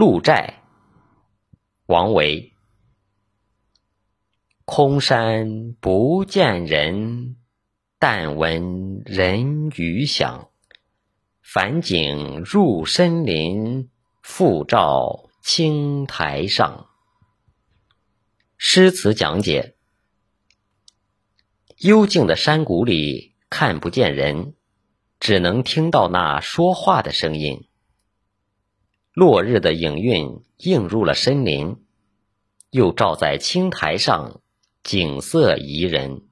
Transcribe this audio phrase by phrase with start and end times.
[0.00, 0.62] 鹿柴，
[1.86, 2.54] 王维。
[4.64, 7.34] 空山不见人，
[7.98, 10.50] 但闻人语响。
[11.42, 13.90] 返景入深林，
[14.22, 16.86] 复照青苔上。
[18.56, 19.74] 诗词讲解：
[21.78, 24.54] 幽静的山谷里看不见人，
[25.18, 27.67] 只能听到那说话的声音。
[29.18, 31.78] 落日的影韵映入了森林，
[32.70, 34.40] 又照在青苔上，
[34.84, 36.27] 景色宜人。